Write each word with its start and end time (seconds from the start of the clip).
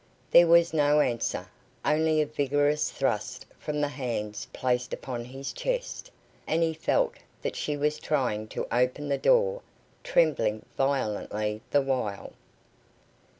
There 0.31 0.47
was 0.47 0.73
no 0.73 0.99
answer; 0.99 1.47
only 1.85 2.21
a 2.23 2.25
vigorous 2.25 2.89
thrust 2.89 3.45
from 3.59 3.81
the 3.81 3.87
hands 3.87 4.47
placed 4.51 4.93
upon 4.93 5.25
his 5.25 5.53
chest, 5.53 6.09
and 6.47 6.63
he 6.63 6.73
felt 6.73 7.17
that 7.43 7.55
she 7.55 7.77
was 7.77 7.99
trying 7.99 8.47
to 8.47 8.65
open 8.75 9.09
the 9.09 9.19
door, 9.19 9.61
trembling 10.03 10.65
violently 10.75 11.61
the 11.69 11.81
while. 11.83 12.33